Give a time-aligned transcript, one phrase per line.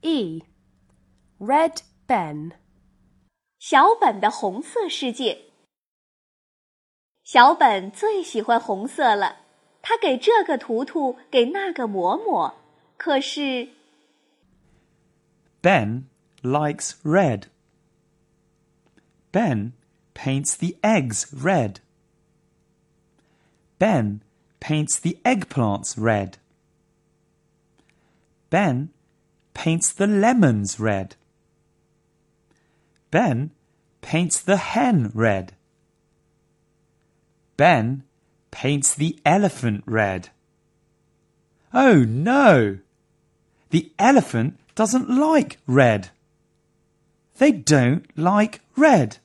[0.00, 0.42] E.
[1.38, 2.52] Red Ben.
[3.58, 5.44] 小本的红色世界。
[7.22, 9.36] 小本最喜欢红色了，
[9.80, 12.54] 他给这个涂涂，给那个抹抹。
[12.96, 13.68] 可是，
[15.62, 16.04] Ben
[16.42, 17.44] likes red.
[19.30, 19.72] Ben
[20.14, 21.76] paints the eggs red.
[23.78, 24.20] Ben
[24.60, 26.34] paints the eggplants red.
[28.50, 28.88] Ben
[29.57, 31.15] paints the lemons red.
[33.09, 33.49] Ben
[34.01, 35.53] paints the hen red.
[37.57, 38.03] Ben
[38.51, 40.29] paints the elephant red.
[41.73, 42.77] Oh no!
[43.71, 46.11] The elephant doesn't like red.
[47.39, 49.17] They don't like red.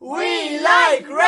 [0.00, 1.27] We like red.